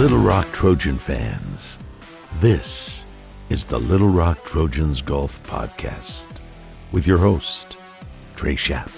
[0.00, 1.78] Little Rock Trojan fans,
[2.36, 3.04] this
[3.50, 6.40] is the Little Rock Trojans Golf Podcast
[6.90, 7.76] with your host,
[8.34, 8.90] Trey Schapp.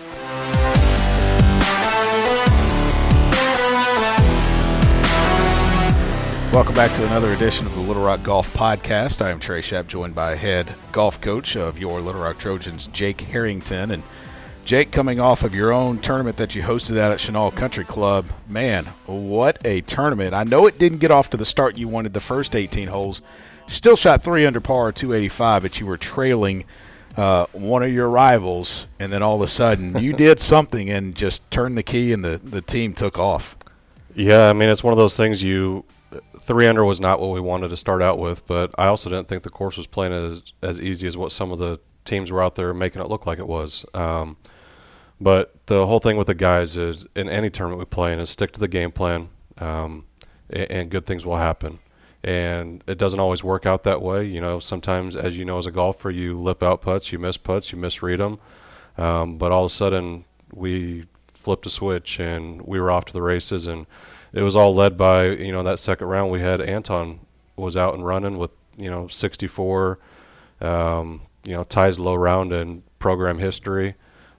[6.53, 9.21] Welcome back to another edition of the Little Rock Golf Podcast.
[9.21, 13.23] I am Trey Schapp, joined by head golf coach of your Little Rock Trojans, Jake
[13.23, 13.91] Harrington.
[13.91, 14.05] And
[14.65, 18.27] Jake, coming off of your own tournament that you hosted out at Chenal Country Club,
[18.49, 20.35] man, what a tournament.
[20.35, 23.23] I know it didn't get off to the start you wanted the first 18 holes.
[23.67, 26.65] Still shot three under par, 285, but you were trailing
[27.17, 31.17] uh, one of your rivals, and then all of a sudden you did something and
[31.17, 33.57] just turned the key, and the, the team took off.
[34.15, 35.85] Yeah, I mean, it's one of those things you
[36.41, 39.29] three under was not what we wanted to start out with, but I also didn't
[39.29, 42.43] think the course was playing as as easy as what some of the teams were
[42.43, 43.85] out there making it look like it was.
[43.95, 44.37] Um,
[45.23, 48.31] but the whole thing with the guys is in any tournament we play in is
[48.31, 49.29] stick to the game plan,
[49.59, 50.05] um,
[50.51, 51.79] and, and good things will happen.
[52.25, 54.25] And it doesn't always work out that way.
[54.25, 57.37] You know, sometimes, as you know, as a golfer, you lip out putts, you miss
[57.37, 58.39] putts, you misread them.
[58.97, 63.13] Um, but all of a sudden, we flipped a switch and we were off to
[63.13, 63.87] the races and
[64.33, 67.19] it was all led by you know that second round we had Anton
[67.57, 69.99] was out and running with you know 64
[70.61, 73.97] um, you know ties low round in program history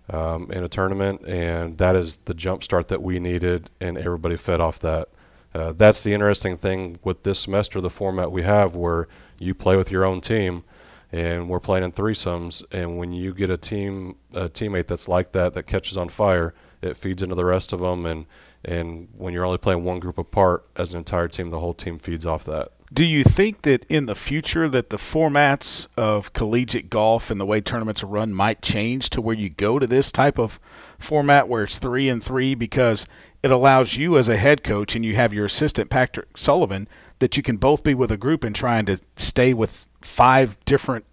[0.09, 4.35] um, in a tournament and that is the jump start that we needed and everybody
[4.35, 5.07] fed off that
[5.53, 9.07] uh, that's the interesting thing with this semester the format we have where
[9.39, 10.63] you play with your own team
[11.11, 15.31] and we're playing in threesomes and when you get a team a teammate that's like
[15.31, 18.25] that that catches on fire it feeds into the rest of them and
[18.65, 21.99] and when you're only playing one group apart as an entire team, the whole team
[21.99, 22.71] feeds off that.
[22.93, 27.45] Do you think that in the future that the formats of collegiate golf and the
[27.45, 30.59] way tournaments are run might change to where you go to this type of
[30.99, 33.07] format where it's three and three because
[33.41, 36.87] it allows you as a head coach and you have your assistant Patrick Sullivan
[37.17, 41.05] that you can both be with a group and trying to stay with five different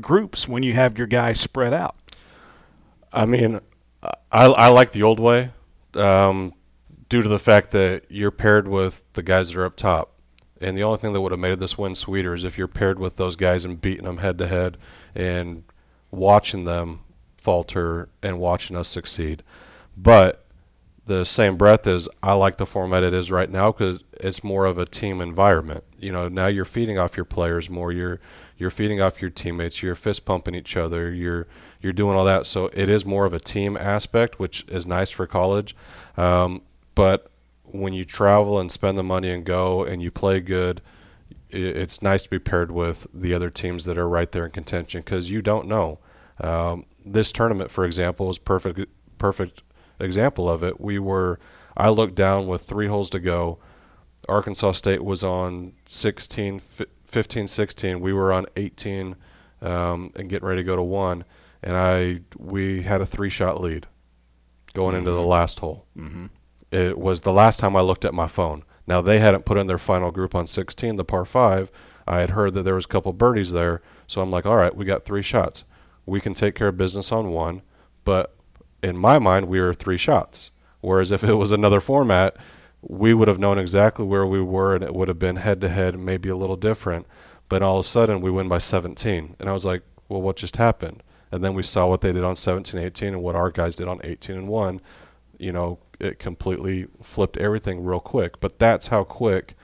[0.00, 1.96] groups when you have your guys spread out?
[3.12, 3.60] I mean,
[4.32, 5.50] I, I like the old way.
[5.92, 6.54] Um,
[7.08, 10.12] due to the fact that you're paired with the guys that are up top.
[10.60, 12.98] And the only thing that would have made this win sweeter is if you're paired
[12.98, 14.78] with those guys and beating them head to head
[15.14, 15.64] and
[16.10, 17.00] watching them
[17.36, 19.42] falter and watching us succeed.
[19.96, 20.46] But
[21.06, 24.66] the same breath is I like the format it is right now because it's more
[24.66, 25.84] of a team environment.
[25.98, 27.92] You know, now you're feeding off your players more.
[27.92, 28.20] You're
[28.58, 29.82] you're feeding off your teammates.
[29.82, 31.12] You're fist pumping each other.
[31.12, 31.46] You're
[31.80, 32.46] you're doing all that.
[32.46, 35.76] So it is more of a team aspect, which is nice for college.
[36.16, 36.62] Um,
[36.96, 37.30] but
[37.72, 40.82] when you travel and spend the money and go and you play good,
[41.50, 45.00] it's nice to be paired with the other teams that are right there in contention
[45.00, 45.98] because you don't know.
[46.40, 48.80] Um, this tournament, for example, is perfect
[49.18, 49.62] perfect
[49.98, 50.80] example of it.
[50.80, 51.38] We were
[51.76, 53.58] I looked down with three holes to go.
[54.28, 58.00] Arkansas State was on 16, 15, 16.
[58.00, 59.14] We were on 18
[59.62, 61.24] um, and getting ready to go to one,
[61.62, 63.86] and I we had a three shot lead
[64.74, 64.98] going mm-hmm.
[64.98, 65.28] into the mm-hmm.
[65.28, 65.86] last hole.
[65.96, 66.26] Mm-hmm
[66.70, 68.64] it was the last time I looked at my phone.
[68.86, 71.70] Now they hadn't put in their final group on 16, the par five.
[72.06, 74.74] I had heard that there was a couple birdies there, so I'm like, all right,
[74.74, 75.64] we got three shots.
[76.04, 77.62] We can take care of business on one,
[78.04, 78.36] but
[78.82, 80.52] in my mind, we were three shots.
[80.80, 82.36] Whereas if it was another format,
[82.80, 85.68] we would have known exactly where we were, and it would have been head to
[85.68, 87.06] head, maybe a little different.
[87.48, 90.36] But all of a sudden, we win by 17, and I was like, well, what
[90.36, 91.02] just happened?
[91.32, 93.88] And then we saw what they did on 17, 18, and what our guys did
[93.88, 94.80] on 18 and one.
[95.38, 98.40] You know, it completely flipped everything real quick.
[98.40, 99.54] But that's how quick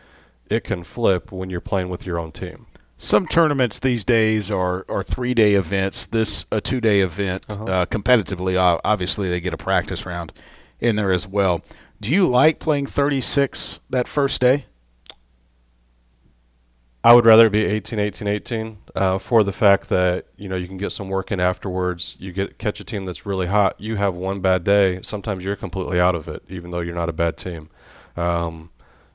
[0.49, 2.67] it can flip when you're playing with your own team.
[2.97, 6.07] Some tournaments these days are, are three day events.
[6.07, 7.45] This a two day event.
[7.49, 7.65] Uh-huh.
[7.65, 10.33] Uh, competitively, obviously, they get a practice round
[10.79, 11.63] in there as well.
[12.01, 14.67] Do you like playing 36 that first day?
[17.05, 20.69] I would rather be 18, 18, 18 uh, for the fact that you know you
[20.69, 22.17] can get some work in afterwards.
[22.21, 23.75] You get catch a team that's really hot.
[23.79, 25.01] You have one bad day.
[25.03, 27.71] Sometimes you're completely out of it, even though you're not a bad team.
[28.17, 28.71] Um,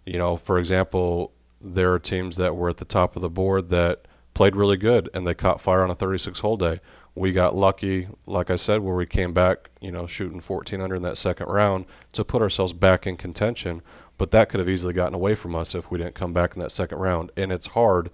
[0.06, 1.32] you know, for example,
[1.62, 5.10] there are teams that were at the top of the board that played really good
[5.14, 6.80] and they caught fire on a 36 hole day.
[7.18, 10.96] We got lucky, like I said, where we came back, you know, shooting 14 under
[10.96, 13.82] in that second round to put ourselves back in contention.
[14.20, 16.62] But that could have easily gotten away from us if we didn't come back in
[16.62, 17.32] that second round.
[17.36, 18.12] And it's hard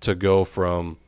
[0.00, 0.98] to go from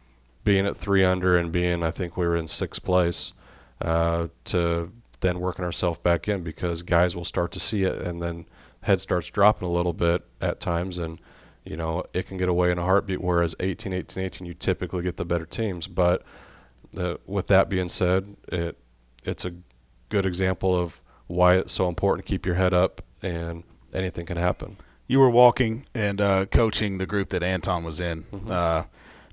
[0.43, 3.35] being at three under and being, I think we were in sixth place,
[3.81, 4.90] uh, to
[5.20, 8.47] then working ourselves back in because guys will start to see it and then
[8.82, 10.97] head starts dropping a little bit at times.
[10.97, 11.19] And
[11.64, 15.02] you know it can get away in a heartbeat whereas 18 18 18 you typically
[15.02, 15.88] get the better teams.
[15.88, 16.23] But
[16.96, 18.79] uh, with that being said it
[19.25, 19.52] it's a
[20.08, 24.37] good example of why it's so important to keep your head up and anything can
[24.37, 24.76] happen.
[25.06, 28.25] you were walking and uh, coaching the group that Anton was in.
[28.25, 28.50] Mm-hmm.
[28.50, 28.82] Uh,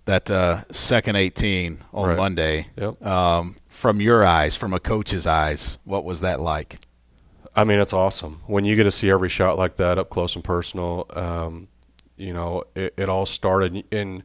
[0.06, 2.18] that uh, second 18 on Right.
[2.18, 2.68] Monday.
[2.78, 3.06] Yep.
[3.06, 6.80] Um, from your eyes, from a coach's eyes, what was that like?
[7.56, 10.36] I mean, it's awesome when you get to see every shot like that up close
[10.36, 11.06] and personal.
[11.14, 11.68] Um,
[12.18, 14.24] you know, it, it all started in,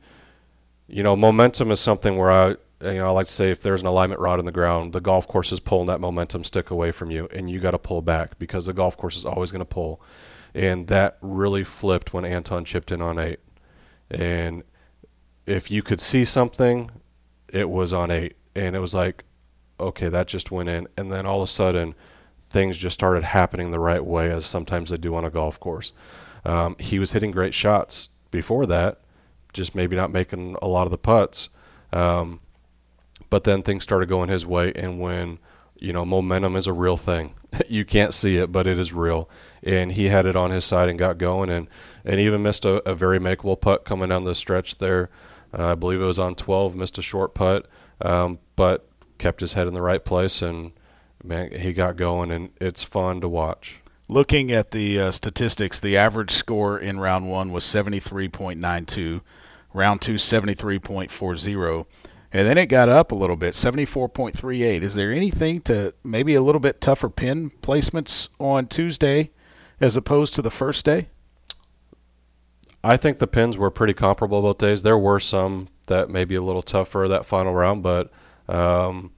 [0.86, 3.81] you know, momentum is something where I, you know, I like to say if there's
[3.81, 6.93] an alignment rod in the ground, the golf course is pulling that momentum stick away
[6.93, 9.61] from you, and you got to pull back because the golf course is always going
[9.61, 10.00] to pull,
[10.55, 13.40] and that really flipped when Anton chipped in on eight,
[14.11, 14.62] and
[15.46, 16.90] if you could see something,
[17.49, 19.25] it was on eight, and it was like,
[19.81, 21.94] okay, that just went in, and then all of a sudden
[22.50, 25.93] things just started happening the right way as sometimes they do on a golf course.
[26.44, 29.00] Um, he was hitting great shots before that,
[29.52, 31.49] just maybe not making a lot of the putts.
[31.93, 32.40] Um,
[33.31, 35.38] but then things started going his way, and when
[35.78, 37.34] you know momentum is a real thing,
[37.69, 39.28] you can't see it, but it is real.
[39.62, 41.69] And he had it on his side and got going, and
[42.05, 45.11] and even missed a, a very makeable putt coming down the stretch there.
[45.56, 47.67] Uh, I believe it was on 12, missed a short putt,
[48.00, 50.73] um, but kept his head in the right place and
[51.26, 53.81] man, he got going, and it's fun to watch.
[54.08, 59.20] Looking at the uh, statistics, the average score in round one was 73.92,
[59.73, 61.87] round two, 73.40,
[62.32, 64.82] and then it got up a little bit, 74.38.
[64.82, 69.31] Is there anything to maybe a little bit tougher pin placements on Tuesday
[69.81, 71.08] as opposed to the first day?
[72.82, 74.82] I think the pins were pretty comparable both days.
[74.82, 78.12] There were some that may be a little tougher that final round, but
[78.49, 79.12] um,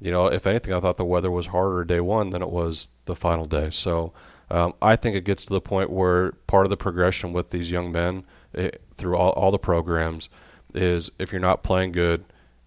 [0.00, 2.88] you know, if anything, I thought the weather was harder day one than it was
[3.04, 3.70] the final day.
[3.70, 4.12] So
[4.50, 7.70] um, I think it gets to the point where part of the progression with these
[7.70, 10.28] young men it, through all, all the programs
[10.74, 12.24] is if you're not playing good,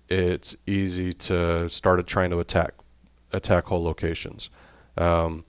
[0.10, 2.74] it's easy to start trying to attack
[3.34, 4.50] attack hole locations.
[4.98, 5.46] Um,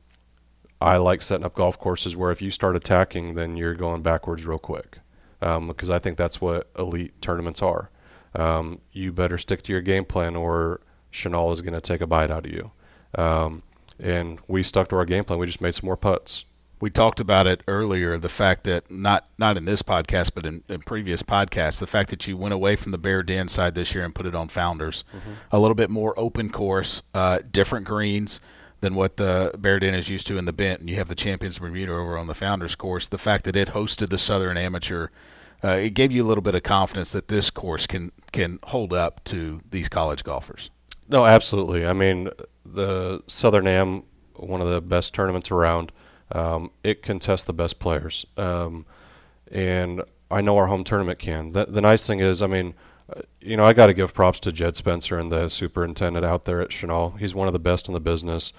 [0.81, 4.47] I like setting up golf courses where if you start attacking, then you're going backwards
[4.47, 4.99] real quick.
[5.41, 7.91] Um, because I think that's what elite tournaments are.
[8.35, 10.81] Um, you better stick to your game plan, or
[11.13, 12.73] Chenal is going to take a bite out of you.
[13.17, 13.63] Um,
[14.01, 15.39] and we stuck to our game plan.
[15.39, 16.45] We just made some more putts.
[16.81, 18.19] We talked about it earlier.
[18.19, 22.11] The fact that not not in this podcast, but in, in previous podcasts, the fact
[22.11, 24.49] that you went away from the Bear Den side this year and put it on
[24.49, 25.05] Founders,
[25.51, 28.41] a little bit more open course, uh, different greens
[28.81, 31.15] than what the Bear Den is used to in the Bent, and you have the
[31.17, 33.09] Champions Bermuda over on the Founders course.
[33.09, 35.09] The fact that it hosted the Southern Amateur,
[35.65, 38.93] uh, it gave you a little bit of confidence that this course can can hold
[38.93, 40.71] up to these college golfers.
[41.09, 41.87] No, absolutely.
[41.87, 42.29] I mean,
[42.65, 44.05] the Southern Am,
[44.35, 45.91] one of the best tournaments around.
[46.33, 48.85] Um, it can test the best players, um,
[49.51, 51.53] and I know our home tournament can.
[51.53, 52.75] The, the nice thing is, I mean,
[53.15, 56.45] uh, you know, I got to give props to Jed Spencer and the superintendent out
[56.45, 57.19] there at Chenal.
[57.19, 58.53] He's one of the best in the business.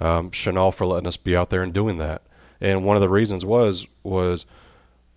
[0.00, 2.22] Um, for letting us be out there and doing that.
[2.60, 4.44] And one of the reasons was was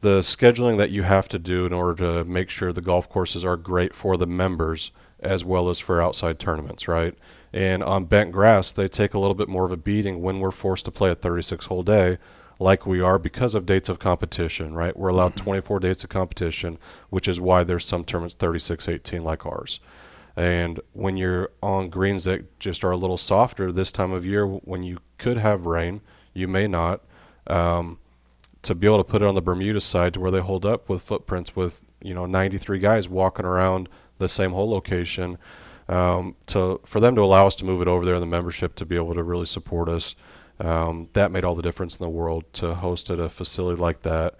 [0.01, 3.43] the scheduling that you have to do in order to make sure the golf courses
[3.43, 7.15] are great for the members as well as for outside tournaments, right?
[7.53, 10.51] And on bent grass, they take a little bit more of a beating when we're
[10.51, 12.17] forced to play a 36 hole day,
[12.59, 14.97] like we are because of dates of competition, right?
[14.97, 16.77] We're allowed 24 dates of competition,
[17.09, 19.79] which is why there's some tournaments 36 18 like ours.
[20.35, 24.45] And when you're on greens that just are a little softer this time of year,
[24.45, 26.01] when you could have rain,
[26.33, 27.01] you may not.
[27.47, 27.97] Um,
[28.63, 30.89] to be able to put it on the Bermuda side to where they hold up
[30.89, 35.37] with footprints with you know 93 guys walking around the same hole location,
[35.89, 38.75] um, to for them to allow us to move it over there in the membership
[38.75, 40.15] to be able to really support us,
[40.59, 44.01] um, that made all the difference in the world to host at a facility like
[44.01, 44.35] that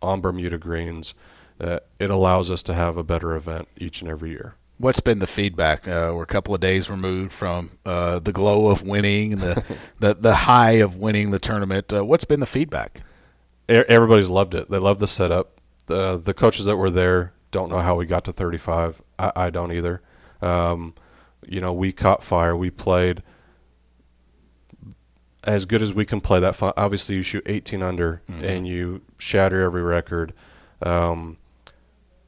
[0.00, 1.14] on Bermuda greens.
[1.60, 4.56] Uh, it allows us to have a better event each and every year.
[4.78, 5.86] What's been the feedback?
[5.86, 9.62] Uh, we're a couple of days removed from uh, the glow of winning, the,
[10.00, 11.92] the the high of winning the tournament.
[11.92, 13.02] Uh, what's been the feedback?
[13.68, 14.70] Everybody's loved it.
[14.70, 15.60] They love the setup.
[15.86, 19.00] The the coaches that were there don't know how we got to 35.
[19.18, 20.02] I, I don't either.
[20.40, 20.94] Um,
[21.46, 22.56] you know, we caught fire.
[22.56, 23.22] We played
[25.44, 26.56] as good as we can play that.
[26.56, 30.32] Fi- Obviously, you shoot 18 under and you shatter every record.
[30.80, 31.36] Um,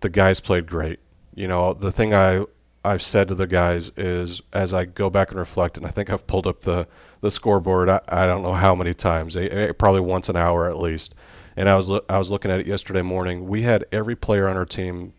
[0.00, 1.00] the guys played great.
[1.34, 2.44] You know, the thing I
[2.84, 6.10] I've said to the guys is as I go back and reflect, and I think
[6.10, 6.86] I've pulled up the
[7.22, 7.88] the scoreboard.
[7.88, 11.14] I, I don't know how many times, eh, eh, probably once an hour at least.
[11.56, 13.46] And I was loo- I was looking at it yesterday morning.
[13.46, 15.12] We had every player on our team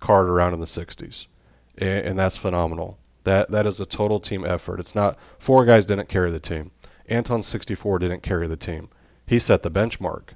[0.00, 1.26] card around in the 60s,
[1.78, 2.98] and, and that's phenomenal.
[3.24, 4.78] That that is a total team effort.
[4.80, 6.70] It's not four guys didn't carry the team.
[7.08, 8.88] Anton 64 didn't carry the team.
[9.26, 10.30] He set the benchmark,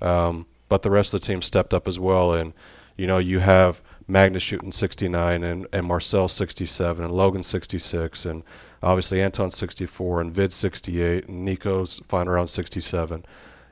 [0.00, 2.32] um, but the rest of the team stepped up as well.
[2.32, 2.52] And
[2.96, 8.42] you know you have Magnus shooting 69 and, and Marcel 67 and Logan 66 and
[8.82, 13.24] obviously Anton 64 and Vid 68 and Nico's flying around 67.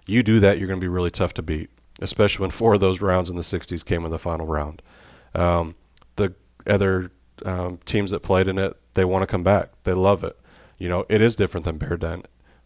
[0.07, 1.71] You do that, you're going to be really tough to beat.
[2.01, 4.83] especially when four of those rounds in the 60s came in the final round.
[5.35, 5.77] Um,
[6.17, 6.35] the
[6.67, 7.13] other
[7.45, 9.71] um, teams that played in it, they want to come back.
[9.85, 10.37] They love it.
[10.79, 12.23] You know, it is different than Bear Den.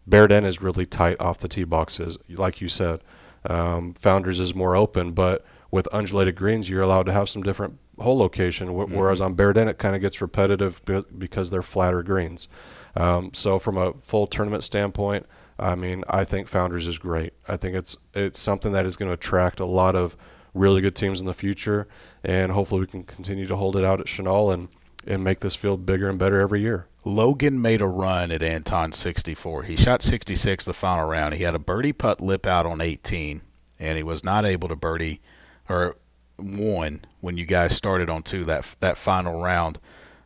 [0.06, 3.00] Bear Den is really tight off the tee boxes, like you said.
[3.44, 7.78] Um, Founders is more open, but with undulated greens, you're allowed to have some different
[7.98, 8.68] hole location.
[8.68, 8.94] Wh- Mm-hmm.
[8.96, 12.48] Whereas on Bear Den, it kind of gets repetitive be- because they're flatter greens.
[12.94, 15.26] Um, so from a full tournament standpoint,
[15.58, 17.32] I mean, I think Founders is great.
[17.48, 20.16] I think it's it's something that is going to attract a lot of
[20.54, 21.86] really good teams in the future,
[22.22, 24.68] and hopefully we can continue to hold it out at Chenal and
[25.06, 26.88] and make this field bigger and better every year.
[27.04, 29.62] Logan made a run at Anton 64.
[29.62, 31.34] He shot 66 the final round.
[31.34, 33.40] He had a birdie putt lip out on 18,
[33.78, 35.20] and he was not able to birdie
[35.68, 35.96] or
[36.36, 39.78] one when you guys started on two that that final round.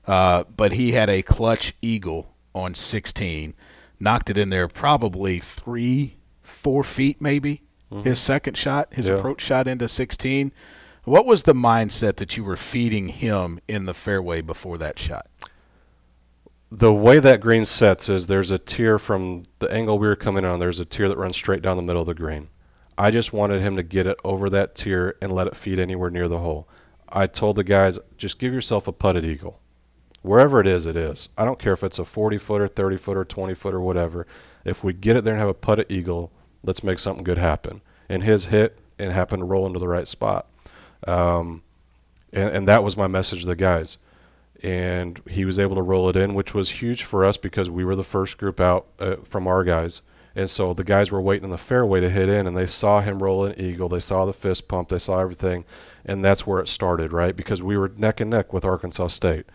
[0.06, 3.54] Uh, but he had a clutch eagle on 16,
[4.00, 7.62] knocked it in there probably three, four feet maybe.
[7.92, 8.08] Mm-hmm.
[8.08, 9.14] His second shot, his Yeah.
[9.14, 10.52] approach shot into 16.
[11.04, 15.26] What was the mindset that you were feeding him in the fairway before that shot?
[16.72, 20.44] the way that green sets is there's a tier from the angle we were coming
[20.44, 20.60] on.
[20.60, 22.48] There's a tier that runs straight down the middle of the green.
[22.96, 26.10] I just wanted him to get it over that tier and let it feed anywhere
[26.10, 26.68] near the hole.
[27.08, 29.58] I told the guys, just give yourself a putted eagle.
[30.22, 31.28] Wherever it is, it is.
[31.38, 34.26] I don't care if it's a 40 footer, 30 footer, 20 footer, or whatever.
[34.64, 36.30] If we get it there and have a putted eagle,
[36.62, 37.80] let's make something good happen.
[38.08, 40.46] And his hit and happened to roll into the right spot.
[41.06, 41.62] Um,
[42.32, 43.96] and, and that was my message to the guys
[44.62, 47.84] and he was able to roll it in, which was huge for us because we
[47.84, 50.02] were the first group out uh, from our guys.
[50.36, 53.00] And so the guys were waiting in the fairway to hit in, and they saw
[53.00, 53.88] him roll an eagle.
[53.88, 54.90] They saw the fist pump.
[54.90, 55.64] They saw everything,
[56.04, 57.34] and that's where it started, right?
[57.34, 59.46] Because we were neck and neck with Arkansas State.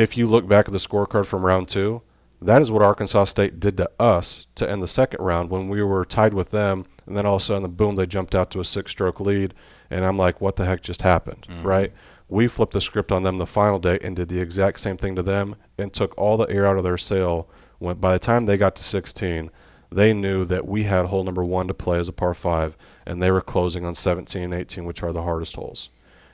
[0.00, 2.00] If you look back at the scorecard from round two,
[2.40, 5.82] that is what Arkansas State did to us to end the second round when we
[5.82, 8.60] were tied with them, and then all of a sudden, boom, they jumped out to
[8.60, 9.52] a six-stroke lead,
[9.90, 11.66] and I'm like, what the heck just happened, mm-hmm.
[11.66, 11.92] right?
[12.30, 15.16] We flipped the script on them the final day and did the exact same thing
[15.16, 17.46] to them and took all the air out of their sail.
[17.78, 19.50] When by the time they got to 16,
[19.92, 23.20] they knew that we had hole number one to play as a par five, and
[23.20, 25.90] they were closing on 17 and 18, which are the hardest holes.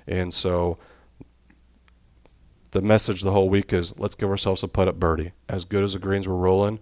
[0.07, 0.79] And so
[2.73, 5.33] the message the whole week is let's give ourselves a put up birdie.
[5.49, 6.79] As good as the greens were rolling,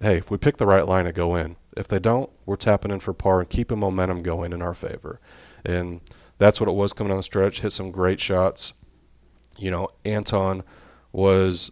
[0.00, 2.90] hey, if we pick the right line to go in, if they don't, we're tapping
[2.90, 5.20] in for par and keeping momentum going in our favor.
[5.64, 6.00] And
[6.38, 7.60] that's what it was coming down the stretch.
[7.60, 8.72] Hit some great shots.
[9.58, 10.62] You know, Anton
[11.12, 11.70] was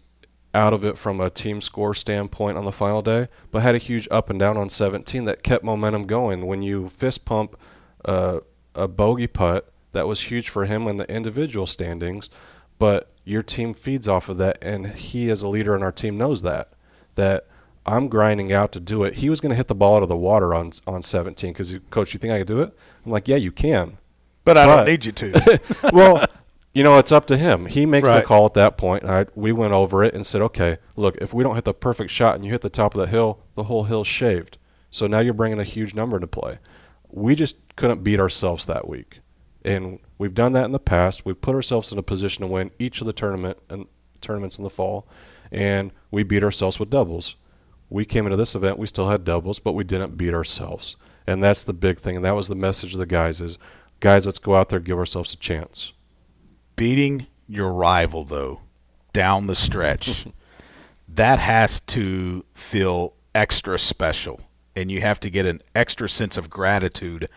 [0.54, 3.78] out of it from a team score standpoint on the final day, but had a
[3.78, 6.46] huge up and down on 17 that kept momentum going.
[6.46, 7.58] When you fist pump
[8.04, 8.40] uh,
[8.74, 12.30] a bogey putt, that was huge for him in the individual standings,
[12.78, 16.16] but your team feeds off of that, and he, as a leader in our team,
[16.18, 16.70] knows that.
[17.14, 17.46] That
[17.86, 19.16] I'm grinding out to do it.
[19.16, 21.74] He was going to hit the ball out of the water on on 17 because,
[21.90, 22.76] coach, you think I could do it?
[23.04, 23.98] I'm like, yeah, you can.
[24.44, 25.60] But I But- don't need you to.
[25.92, 26.24] well,
[26.74, 27.66] you know, it's up to him.
[27.66, 28.16] He makes Right.
[28.20, 29.04] the call at that point.
[29.04, 32.10] I, we went over it and said, okay, look, if we don't hit the perfect
[32.10, 34.58] shot and you hit the top of the hill, the whole hill's shaved.
[34.90, 36.58] So now you're bringing a huge number into play.
[37.10, 39.20] We just couldn't beat ourselves that week.
[39.64, 41.24] And we've done that in the past.
[41.24, 43.86] We've put ourselves in a position to win each of the tournament and
[44.20, 45.06] tournaments in the fall,
[45.50, 47.36] and we beat ourselves with doubles.
[47.88, 50.96] We came into this event, we still had doubles, but we didn't beat ourselves.
[51.26, 52.16] And that's the big thing.
[52.16, 53.58] And that was the message of the guys is,
[54.00, 55.92] guys, let's go out there, and give ourselves a chance.
[56.76, 58.60] Beating your rival, though,
[59.12, 60.26] down the stretch,
[61.08, 64.40] that has to feel extra special.
[64.76, 67.28] And you have to get an extra sense of gratitude,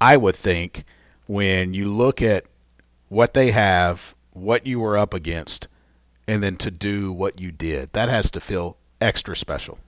[0.00, 0.84] I would think,
[1.28, 2.46] when you look at
[3.08, 5.68] what they have, what you were up against,
[6.26, 7.92] and then to do what you did.
[7.92, 9.78] That has to feel extra special.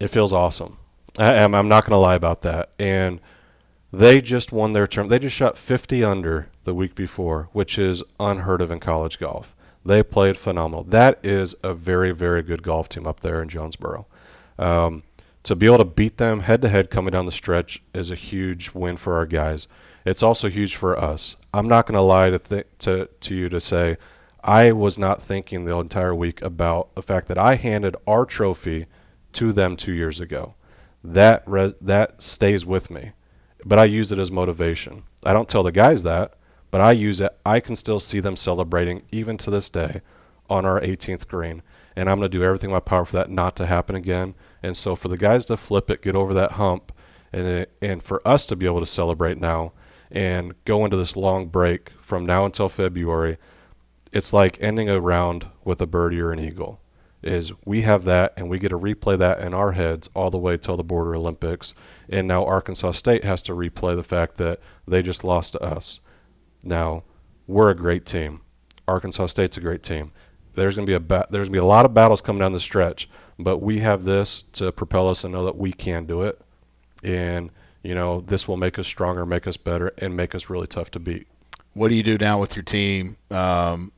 [0.00, 0.78] It feels awesome.
[1.18, 1.54] I am.
[1.54, 2.70] I'm not going to lie about that.
[2.78, 3.20] And
[3.92, 5.08] they just won their term.
[5.08, 9.54] They just shot 50 under the week before, which is unheard of in college golf.
[9.84, 10.82] They played phenomenal.
[10.82, 14.06] That is a very, very good golf team up there in Jonesboro.
[14.58, 15.02] Um,
[15.44, 18.16] to be able to beat them head to head coming down the stretch is a
[18.16, 19.68] huge win for our guys.
[20.06, 21.34] It's also huge for us.
[21.52, 23.96] I'm not going to lie to, th- to to you to say
[24.42, 28.86] I was not thinking the entire week about the fact that I handed our trophy
[29.32, 30.54] to them two years ago.
[31.02, 33.12] That re- that stays with me,
[33.64, 35.02] but I use it as motivation.
[35.24, 36.34] I don't tell the guys that,
[36.70, 37.36] but I use it.
[37.44, 40.02] I can still see them celebrating even to this day
[40.48, 41.62] on our 18th green,
[41.96, 44.36] and I'm going to do everything in my power for that not to happen again.
[44.62, 46.92] And so for the guys to flip it, get over that hump,
[47.32, 49.72] and it, and for us to be able to celebrate now
[50.10, 53.38] and go into this long break from now until February,
[54.12, 56.80] it's like ending a round with a birdie or an eagle.
[57.22, 60.38] is we have that and we get to replay that in our heads all the
[60.38, 61.74] way till the border Olympics.
[62.08, 66.00] And now Arkansas State has to replay the fact that they just lost to us.
[66.62, 67.02] Now,
[67.46, 68.40] we're a great team.
[68.86, 70.12] Arkansas State's a great team.
[70.54, 72.60] There's to be a ba- there's to be a lot of battles coming down the
[72.60, 73.08] stretch,
[73.38, 76.40] but we have this to propel us and know that we can do it.
[77.02, 77.50] And
[77.86, 80.90] you know, this will make us stronger, make us better, and make us really tough
[80.92, 81.26] to beat.
[81.72, 83.92] What do you do now with your team um,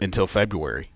[0.00, 0.90] until February?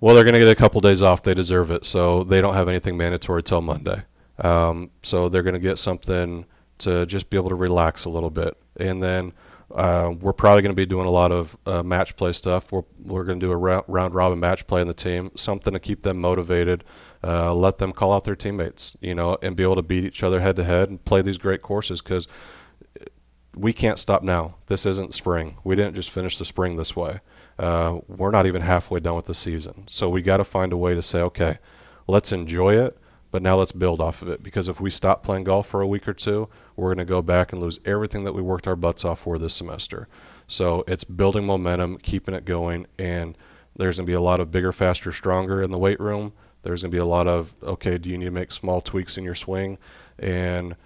[0.00, 1.22] Well, they're going to get a couple days off.
[1.22, 1.84] They deserve it.
[1.84, 4.04] So they don't have anything mandatory till Monday.
[4.38, 6.46] Um, so they're going to get something
[6.78, 8.56] to just be able to relax a little bit.
[8.76, 9.32] And then
[9.74, 12.72] uh, we're probably going to be doing a lot of uh, match play stuff.
[12.72, 15.72] We're, we're going to do a round, round robin match play in the team, something
[15.72, 16.84] to keep them motivated,
[17.22, 20.22] uh, let them call out their teammates, you know, and be able to beat each
[20.22, 22.26] other head to head and play these great courses because
[23.54, 24.56] we can't stop now.
[24.66, 25.56] This isn't spring.
[25.64, 27.20] We didn't just finish the spring this way.
[27.58, 29.84] Uh, we're not even halfway done with the season.
[29.88, 31.58] So we got to find a way to say, okay,
[32.06, 32.96] let's enjoy it,
[33.30, 34.42] but now let's build off of it.
[34.42, 37.22] Because if we stop playing golf for a week or two, we're going to go
[37.22, 40.08] back and lose everything that we worked our butts off for this semester.
[40.46, 43.36] So it's building momentum, keeping it going, and
[43.76, 46.32] there's going to be a lot of bigger, faster, stronger in the weight room.
[46.62, 49.16] There's going to be a lot of, okay, do you need to make small tweaks
[49.16, 49.78] in your swing?
[50.18, 50.76] And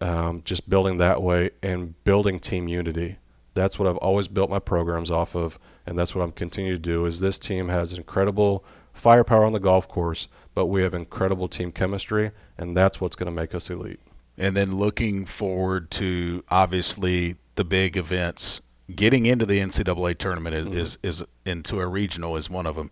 [0.00, 3.18] um, just building that way and building team unity.
[3.54, 6.82] That's what I've always built my programs off of, and that's what I'm continuing to
[6.82, 7.06] do.
[7.06, 10.28] Is this team has incredible firepower on the golf course,
[10.58, 14.00] but we have incredible team chemistry, and that's what's going to make us elite.
[14.36, 18.60] And then looking forward to obviously the big events.
[18.92, 20.76] Getting into the NCAA tournament is, mm-hmm.
[20.76, 22.90] is, is into a regional is one of them,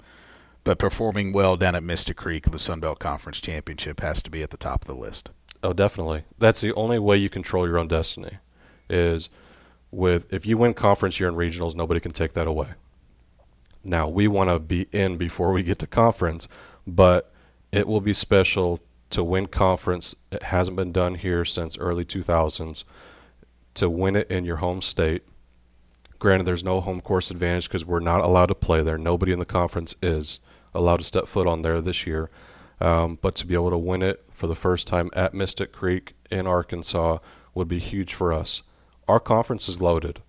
[0.63, 4.45] but performing well down at Mystic Creek, the Sun Belt Conference Championship has to be
[4.45, 5.31] at the top of the list.
[5.65, 6.23] Oh, definitely.
[6.39, 8.39] That's the only way you control your own destiny.
[8.89, 9.29] Is
[9.91, 11.75] with if you win conference, you're in regionals.
[11.75, 12.75] Nobody can take that away.
[13.83, 16.47] Now we want to be in before we get to conference,
[16.87, 17.33] but
[17.76, 20.17] it will be special to win conference.
[20.32, 22.84] It hasn't been done here since early 2000s.
[23.75, 25.25] To win it in your home state.
[26.19, 28.97] Granted, there's no home course advantage because we're not allowed to play there.
[28.97, 30.41] Nobody in the conference is
[30.73, 32.30] allowed to step foot on there this year.
[32.80, 36.15] Um, but to be able to win it for the first time at Mystic Creek
[36.30, 37.19] in Arkansas
[37.54, 38.62] would be huge for us.
[39.06, 40.23] Our conference is loaded.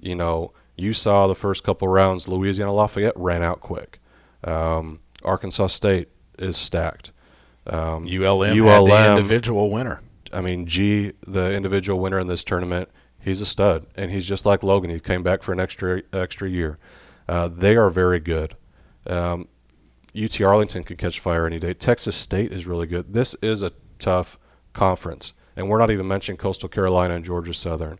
[0.00, 4.00] You know, you saw the first couple rounds, Louisiana Lafayette ran out quick.
[4.42, 6.08] Um, Arkansas State
[6.38, 7.12] is stacked.
[7.66, 10.00] Um, ULM, ULM the individual winner.
[10.32, 12.88] I mean, G, the individual winner in this tournament,
[13.20, 14.90] he's a stud, and he's just like Logan.
[14.90, 16.78] He came back for an extra extra year.
[17.28, 18.56] Uh, they are very good.
[19.06, 19.48] Um,
[20.16, 21.74] UT Arlington could catch fire any day.
[21.74, 23.12] Texas State is really good.
[23.12, 24.38] This is a tough
[24.72, 27.98] conference, and we're not even mentioning Coastal Carolina and Georgia Southern.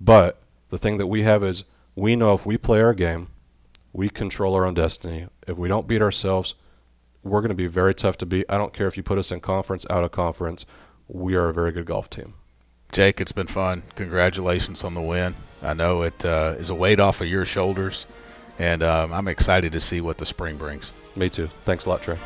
[0.00, 3.28] But the thing that we have is we know if we play our game,
[3.92, 5.28] we control our own destiny.
[5.46, 6.54] If we don't beat ourselves,
[7.24, 8.46] we're going to be very tough to beat.
[8.48, 10.64] I don't care if you put us in conference, out of conference.
[11.08, 12.34] We are a very good golf team.
[12.92, 13.82] Jake, it's been fun.
[13.96, 15.34] Congratulations on the win.
[15.62, 18.06] I know it uh, is a weight off of your shoulders,
[18.58, 20.92] and um, I'm excited to see what the spring brings.
[21.16, 21.48] Me too.
[21.64, 22.18] Thanks a lot, Trey.